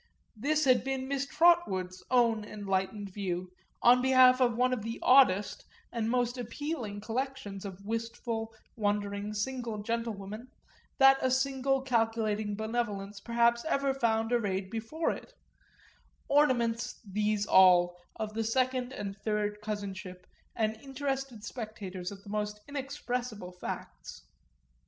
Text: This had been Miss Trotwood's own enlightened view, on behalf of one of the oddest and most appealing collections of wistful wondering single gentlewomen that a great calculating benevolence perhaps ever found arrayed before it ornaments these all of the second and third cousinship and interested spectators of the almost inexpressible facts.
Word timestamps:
This 0.35 0.65
had 0.65 0.83
been 0.83 1.07
Miss 1.07 1.27
Trotwood's 1.27 2.03
own 2.09 2.43
enlightened 2.43 3.13
view, 3.13 3.51
on 3.83 4.01
behalf 4.01 4.41
of 4.41 4.57
one 4.57 4.73
of 4.73 4.81
the 4.81 4.97
oddest 5.03 5.63
and 5.91 6.09
most 6.09 6.39
appealing 6.39 7.01
collections 7.01 7.65
of 7.65 7.85
wistful 7.85 8.51
wondering 8.75 9.31
single 9.35 9.77
gentlewomen 9.83 10.47
that 10.97 11.19
a 11.21 11.29
great 11.61 11.85
calculating 11.85 12.55
benevolence 12.55 13.19
perhaps 13.19 13.63
ever 13.65 13.93
found 13.93 14.31
arrayed 14.33 14.71
before 14.71 15.11
it 15.11 15.33
ornaments 16.27 16.99
these 17.05 17.45
all 17.45 17.95
of 18.15 18.33
the 18.33 18.43
second 18.43 18.91
and 18.93 19.15
third 19.19 19.61
cousinship 19.61 20.25
and 20.55 20.81
interested 20.81 21.43
spectators 21.43 22.11
of 22.11 22.23
the 22.23 22.29
almost 22.31 22.59
inexpressible 22.67 23.51
facts. 23.51 24.23